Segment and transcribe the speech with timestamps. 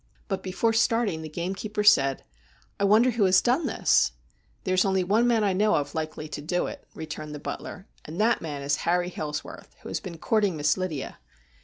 [0.27, 2.23] But before starting the gamekeeper said:'
[2.79, 4.13] I wonder who has done this?''
[4.63, 7.85] There is only one man I know of likely to do it,' returned the butler,'
[8.05, 11.19] and that man is Harry Hailsworth, who has been courting Miss Lydia.'